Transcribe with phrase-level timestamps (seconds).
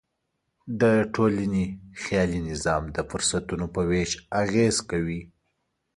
[0.81, 1.65] د ټولنې
[2.01, 5.21] خیالي نظام د فرصتونو په وېش اغېز کوي.